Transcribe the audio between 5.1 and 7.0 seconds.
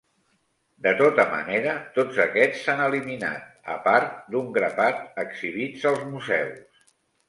exhibits als museus.